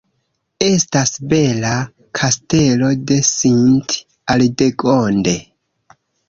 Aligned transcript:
Estas 0.67 1.11
bela 1.33 1.73
kastelo 2.19 2.89
de 3.11 3.19
Sint-Aldegonde. 3.29 5.37